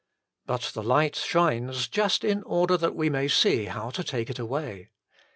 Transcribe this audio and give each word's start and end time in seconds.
But 0.47 0.71
the 0.73 0.81
light 0.81 1.15
shines 1.15 1.87
just 1.87 2.23
in 2.23 2.41
order 2.41 2.75
that 2.75 2.95
we 2.95 3.07
may 3.11 3.27
see 3.27 3.65
how 3.65 3.91
to 3.91 4.03
take 4.03 4.31
it 4.31 4.39
away. 4.39 4.89